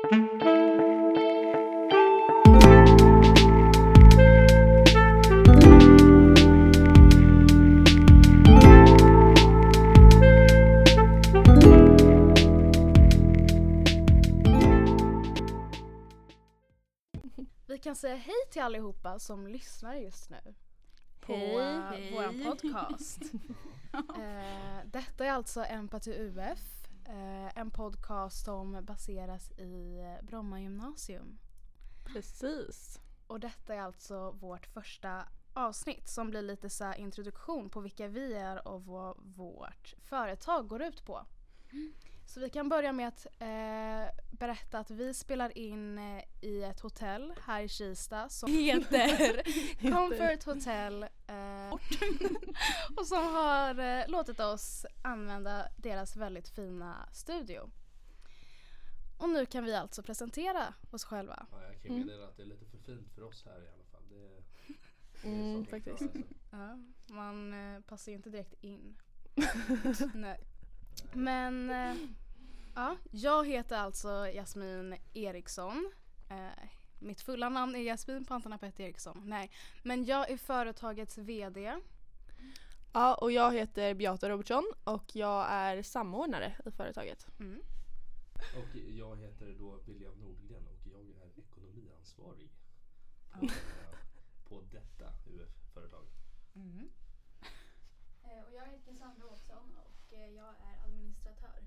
[0.00, 0.16] Vi kan
[17.96, 20.54] säga hej till allihopa som lyssnar just nu
[21.20, 23.22] på Hej, våran podcast.
[23.92, 26.79] eh, detta är alltså Empati UF,
[27.54, 31.38] en podcast som baseras i eh, Bromma gymnasium.
[32.04, 33.00] Precis.
[33.26, 38.34] Och detta är alltså vårt första avsnitt som blir lite så introduktion på vilka vi
[38.34, 41.26] är och vad vårt företag går ut på.
[42.30, 46.80] Så vi kan börja med att eh, berätta att vi spelar in eh, i ett
[46.80, 49.42] hotell här i Kista som heter
[49.92, 51.72] Comfort Hotel eh,
[52.96, 57.70] och som har eh, låtit oss använda deras väldigt fina studio.
[59.18, 61.46] Och nu kan vi alltså presentera oss själva.
[61.52, 62.06] Ja, jag kan Mm.
[62.06, 64.02] meddela att det är lite för fint för oss här i alla fall.
[64.08, 64.42] Det, är-
[65.22, 66.02] det är Mm, saker faktiskt.
[66.02, 66.18] alltså.
[66.50, 66.78] Ja,
[67.14, 68.96] man eh, passar ju inte direkt in.
[70.14, 70.40] Nej.
[71.12, 71.94] Men eh,
[72.80, 75.92] ja, jag heter alltså Jasmin Eriksson.
[76.30, 79.22] Eh, mitt fulla namn är Jasmin Pantanapet Eriksson.
[79.24, 79.50] Nej,
[79.82, 81.76] men jag är företagets VD.
[82.92, 87.26] Ja, och jag heter Beata Robertsson och jag är samordnare i företaget.
[87.40, 87.60] Mm.
[88.34, 92.50] Och jag heter då William Nordgren och jag är ekonomiansvarig
[93.32, 93.50] på, eh,
[94.48, 96.06] på detta UF-företag.
[96.54, 96.90] Mm.
[98.22, 101.60] Eh, Och jag heter Sandra Åkesson och eh, jag är administratör.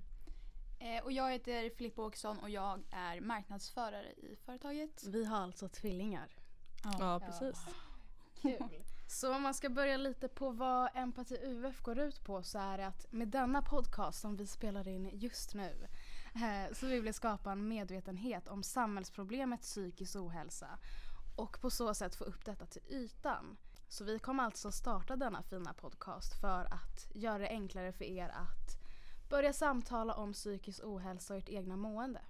[0.84, 5.04] Eh, och jag heter Filippa Åkesson och jag är marknadsförare i företaget.
[5.08, 6.36] Vi har alltså tvillingar.
[7.00, 7.66] Ja, precis.
[8.42, 8.58] Kul.
[9.08, 12.78] Så om man ska börja lite på vad Empati UF går ut på så är
[12.78, 15.88] det att med denna podcast som vi spelar in just nu
[16.36, 20.80] eh, så vill vi skapa en medvetenhet om samhällsproblemet psykisk ohälsa
[21.36, 23.58] och på så sätt få upp detta till ytan.
[23.88, 28.30] Så vi kommer alltså starta denna fina podcast för att göra det enklare för er
[28.30, 28.63] att
[29.34, 32.22] börja samtala om psykisk ohälsa och ert egna mående.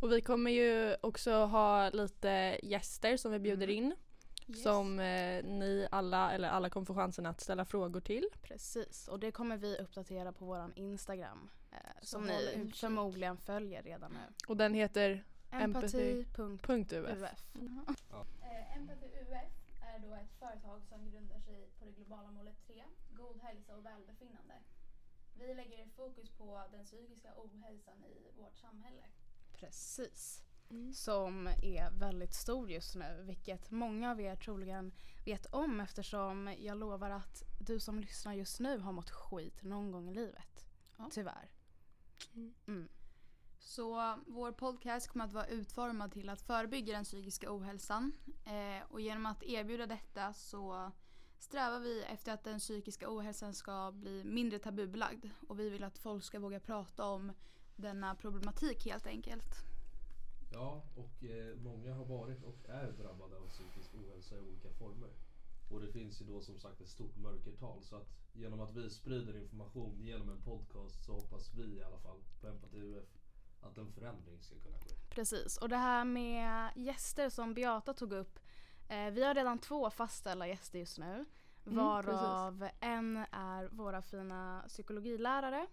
[0.00, 3.94] Och vi kommer ju också ha lite gäster som vi bjuder in.
[4.62, 8.28] Som eh, ni alla, eller alla kommer få chansen att ställa frågor till.
[8.42, 11.50] Precis, och det kommer vi uppdatera på våran Instagram.
[11.72, 14.34] Eh, som ni förmodligen följer redan nu.
[14.48, 16.22] Och den heter Empathy.
[16.22, 16.62] Empati.uf.
[16.62, 17.22] Punkt .uf.
[17.22, 19.32] Eh, Empathy UF
[19.94, 23.84] är då ett företag som grundar sig på det globala målet 3, god hälsa och
[23.84, 24.54] välbefinnande.
[25.34, 29.04] Vi lägger fokus på den psykiska ohälsan i vårt samhälle.
[29.52, 30.42] Precis.
[30.70, 30.92] Mm.
[30.92, 34.92] Som är väldigt stor just nu, vilket många av er troligen
[35.24, 39.92] vet om eftersom jag lovar att du som lyssnar just nu har mått skit någon
[39.92, 40.66] gång i livet.
[40.96, 41.08] Ja.
[41.12, 41.50] Tyvärr.
[42.34, 42.54] Mm.
[42.66, 42.88] Mm.
[43.58, 48.12] Så vår podcast kommer att vara utformad till att förebygga den psykiska ohälsan.
[48.44, 50.92] Eh, och genom att erbjuda detta så
[51.40, 55.26] strävar vi efter att den psykiska ohälsan ska bli mindre tabubelagd.
[55.48, 57.32] Och vi vill att folk ska våga prata om
[57.76, 59.54] denna problematik helt enkelt.
[60.52, 65.10] Ja, och eh, många har varit och är drabbade av psykisk ohälsa i olika former.
[65.70, 68.90] Och det finns ju då som sagt ett stort mörkertal så att genom att vi
[68.90, 73.08] sprider information genom en podcast så hoppas vi i alla fall på Empati UF
[73.60, 74.94] att en förändring ska kunna ske.
[75.10, 78.38] Precis, och det här med gäster som Beata tog upp.
[78.90, 81.24] Eh, vi har redan två fastställda gäster just nu.
[81.66, 85.66] Mm, Varav en är våra fina psykologilärare.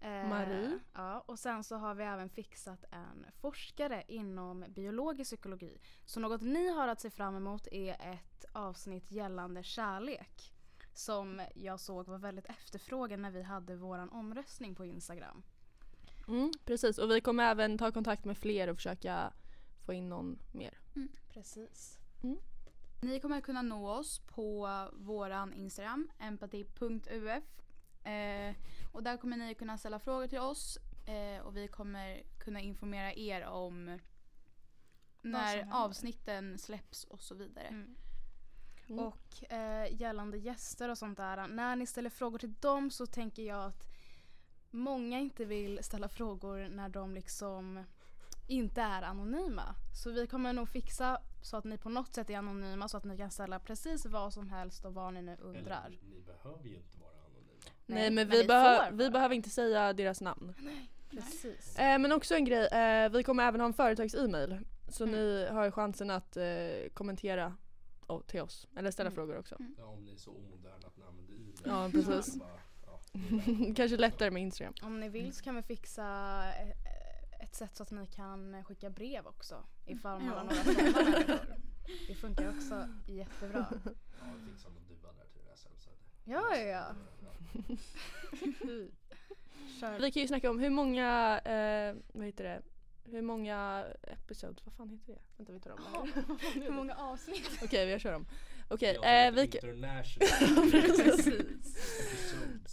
[0.00, 0.78] Eh, Marie.
[0.92, 5.78] Ja, och sen så har vi även fixat en forskare inom biologisk psykologi.
[6.04, 10.52] Så något ni har att se fram emot är ett avsnitt gällande kärlek.
[10.92, 15.42] Som jag såg var väldigt efterfrågad när vi hade våran omröstning på Instagram.
[16.28, 19.32] Mm, precis, och vi kommer även ta kontakt med fler och försöka
[19.86, 20.78] få in någon mer.
[21.28, 21.99] Precis.
[23.00, 27.44] Ni kommer kunna nå oss på våran Instagram, empati.uf.
[28.04, 28.54] Eh,
[28.92, 33.12] och där kommer ni kunna ställa frågor till oss eh, och vi kommer kunna informera
[33.12, 33.98] er om
[35.22, 37.66] när avsnitten släpps och så vidare.
[37.66, 37.96] Mm.
[38.86, 39.06] Mm.
[39.06, 43.42] Och eh, gällande gäster och sånt där, när ni ställer frågor till dem så tänker
[43.42, 43.88] jag att
[44.70, 47.84] många inte vill ställa frågor när de liksom
[48.50, 49.74] inte är anonyma.
[49.94, 53.04] Så vi kommer nog fixa så att ni på något sätt är anonyma så att
[53.04, 55.86] ni kan ställa precis vad som helst och vad ni nu undrar.
[55.86, 57.52] Eller, ni behöver ju inte vara anonyma.
[57.86, 60.54] Nej, men, ni vi, behö- vi behöver inte säga deras namn.
[61.10, 61.78] Precis.
[61.78, 64.58] Eh, men också en grej, eh, vi kommer även ha en företags-e-mail.
[64.88, 65.14] Så Mm.
[65.16, 66.44] ni har chansen att eh,
[66.94, 67.56] kommentera
[68.06, 68.66] o- till oss.
[68.76, 69.14] Eller ställa Mm.
[69.14, 69.56] frågor också.
[69.78, 71.54] Ja, om ni är så omoderna att ni använder e-mail.
[71.64, 72.36] Ja, precis.
[73.76, 74.74] Kanske lättare med Instagram.
[74.82, 76.04] Om ni vill så kan vi fixa
[76.48, 76.68] eh,
[77.40, 80.34] ett sätt så att ni kan skicka brev också ifall man Ja.
[80.34, 81.56] har några sådana människor.
[82.08, 83.66] Det funkar också jättebra.
[84.20, 85.72] Ja, någon duva där till sen.
[85.78, 85.90] Så
[86.24, 86.94] Ja, ja, ja.
[89.80, 89.98] Kör.
[90.00, 92.62] Vi kan ju snacka om hur många, eh, vad heter det,
[93.04, 95.20] hur många episodes, vad fan heter det?
[95.36, 96.24] Vänta vi tar om här.
[96.62, 97.50] Hur många avsnitt?
[97.64, 98.26] Okej vi kör om.
[98.68, 99.76] Okej, Jag eh, vi International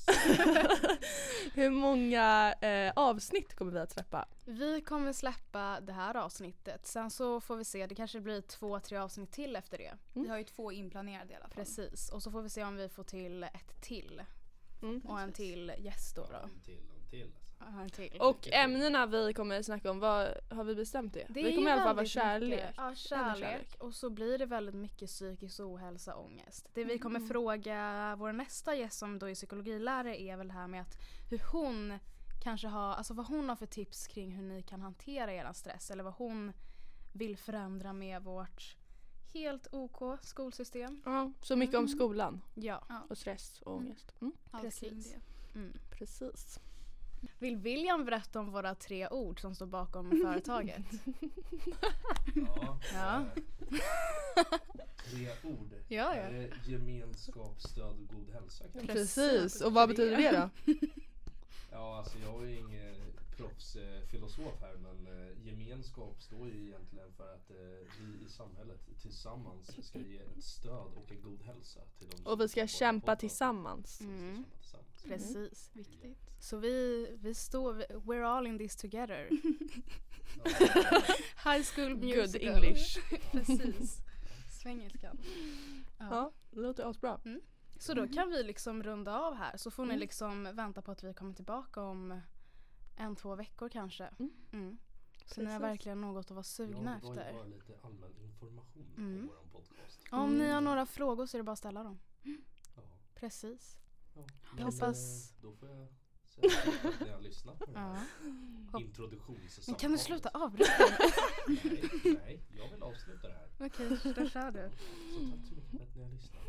[1.53, 4.27] hur många eh, avsnitt kommer vi att släppa?
[4.45, 6.87] Vi kommer släppa det här avsnittet.
[6.87, 9.93] Sen så får vi se, det kanske blir två, tre avsnitt till efter det.
[10.13, 11.55] Vi har ju två inplanerade i alla fall.
[11.55, 12.09] Precis.
[12.09, 14.21] Och så får vi se om vi får till ett till.
[14.81, 15.01] Mm.
[15.01, 16.27] Och en till gäst då.
[16.31, 16.49] då.
[17.09, 17.31] Till.
[17.59, 17.81] Alltså.
[17.81, 18.21] En till.
[18.21, 21.25] Och ämnena vi kommer snacka om, vad, har vi bestämt det?
[21.29, 22.49] Det vi kommer i alla fall vara kärlek.
[22.49, 23.39] Mycket, ja, kärlek.
[23.39, 23.75] kärlek.
[23.79, 26.69] Och så blir det väldigt mycket psykisk ohälsa och ångest.
[26.73, 27.29] Det vi kommer Mm.
[27.29, 30.97] fråga vår nästa gäst som då är psykologilärare är väl det här med att
[31.29, 31.99] hur hon
[32.43, 35.91] kanske har, alltså vad hon har för tips kring hur ni kan hantera er stress
[35.91, 36.53] eller vad hon
[37.13, 38.75] vill förändra med vårt
[39.33, 41.01] helt OK skolsystem.
[41.05, 41.97] Ja, så mycket om Mm.
[41.97, 44.13] skolan Ja, och stress och ångest.
[44.21, 44.33] Mm.
[44.51, 45.15] Allt kring Precis.
[45.55, 45.73] mm.
[45.91, 46.59] Precis.
[47.39, 50.81] Vill William berätta om våra tre ord som står bakom företaget?
[52.35, 52.79] Ja.
[52.93, 53.25] Ja.
[55.05, 55.73] Tre ord.
[55.87, 56.21] Ja, ja.
[56.21, 58.93] Är det gemenskap, stöd och god hälsa kanske?
[58.93, 60.75] Precis, och vad betyder det då?
[61.71, 62.56] Ja, alltså jag är
[63.37, 67.55] proffsfilosof här men eh, gemenskap står ju egentligen för att eh,
[67.99, 72.41] vi i samhället tillsammans ska ge ett stöd och en god hälsa till de Och
[72.41, 74.01] vi ska som kämpa tillsammans.
[74.01, 74.35] Vi ska Mm.
[74.61, 75.33] kämpa tillsammans.
[75.33, 75.69] Precis.
[75.73, 76.17] Viktigt.
[76.39, 79.29] Så vi, vi står, we're all in this together.
[81.43, 82.53] High school musical.
[82.53, 82.97] Good English.
[83.31, 84.01] Precis.
[84.61, 85.17] Svengelskan.
[85.97, 86.05] Ja.
[86.11, 87.19] Ja, det låter asbra.
[87.79, 89.99] Så då kan vi liksom runda av här så får ni Mm.
[89.99, 92.21] liksom vänta på att vi kommer tillbaka om
[92.97, 94.03] en, två veckor kanske.
[94.19, 94.31] Mm.
[94.51, 94.77] Mm.
[95.25, 97.33] Så ni har verkligen något att vara sugna jag var ju efter.
[97.33, 99.27] bara lite allmän information Mm.
[99.27, 99.99] på vår podcast.
[100.11, 100.63] Om ni har Mm.
[100.63, 101.99] några frågor så är det bara att ställa dem.
[102.75, 102.81] Ja.
[103.15, 103.77] Precis.
[104.15, 104.25] Ja.
[104.57, 105.87] Jag hoppas- eh, Då får jag
[106.51, 107.71] säga att ni har lyssnat på det
[108.71, 108.79] Ja.
[108.79, 109.81] introduktionssamtalet.
[109.81, 110.71] Kan du sluta avbryta?
[111.47, 113.49] Nej, nej, jag vill avsluta det här.
[113.67, 114.69] Okej, då kör du.
[115.13, 116.43] Så tack så mycket för att ni har lyssnat.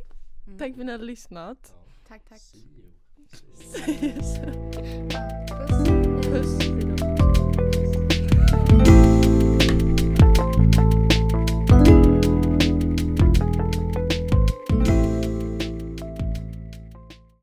[0.47, 0.59] Mm.
[0.59, 1.75] Tack för att ni har lyssnat.
[1.75, 1.85] Ja.
[2.09, 2.41] Tack, tack.
[2.41, 2.91] See you.
[3.17, 3.25] Ja.
[3.31, 4.37] Puss.
[4.37, 5.18] Hejdå.